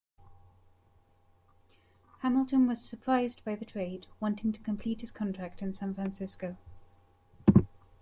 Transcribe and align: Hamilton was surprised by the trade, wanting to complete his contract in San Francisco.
Hamilton 2.23 2.65
was 2.65 2.83
surprised 2.83 3.43
by 3.45 3.53
the 3.55 3.65
trade, 3.65 4.07
wanting 4.19 4.51
to 4.51 4.59
complete 4.59 5.01
his 5.01 5.11
contract 5.11 5.61
in 5.61 5.73
San 5.73 5.93
Francisco. 5.93 6.57